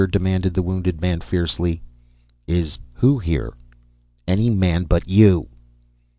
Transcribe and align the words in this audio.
demanded 0.07 0.55
the 0.55 0.63
wounded 0.63 0.99
man 0.99 1.21
fiercely. 1.21 1.83
"Is 2.47 2.79
who 2.91 3.19
here?" 3.19 3.53
"Any 4.27 4.49
man 4.49 4.85
but 4.85 5.07
you." 5.07 5.47